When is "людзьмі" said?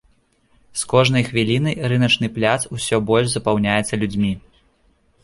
4.05-4.33